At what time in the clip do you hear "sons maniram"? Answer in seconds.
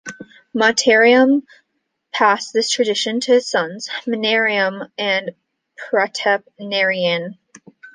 3.47-4.89